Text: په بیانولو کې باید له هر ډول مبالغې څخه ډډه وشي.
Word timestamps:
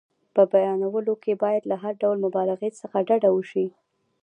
په 0.35 0.41
بیانولو 0.51 1.13
کې 1.23 1.33
باید 1.43 1.63
له 1.71 1.75
هر 1.83 1.93
ډول 2.01 2.17
مبالغې 2.25 2.69
څخه 2.79 2.97
ډډه 3.07 3.29
وشي. 3.33 3.67